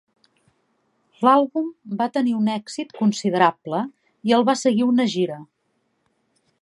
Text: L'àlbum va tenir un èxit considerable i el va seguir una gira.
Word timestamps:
L'àlbum 1.27 1.67
va 1.99 2.07
tenir 2.15 2.33
un 2.37 2.49
èxit 2.53 2.95
considerable 3.01 3.83
i 4.31 4.35
el 4.39 4.47
va 4.49 4.57
seguir 4.63 4.89
una 4.95 5.07
gira. 5.17 5.39